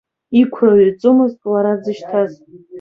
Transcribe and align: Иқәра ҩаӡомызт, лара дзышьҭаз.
Иқәра 0.41 0.69
ҩаӡомызт, 0.81 1.39
лара 1.51 1.73
дзышьҭаз. 1.79 2.31